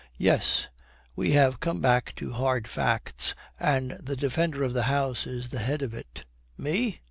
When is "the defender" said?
4.01-4.63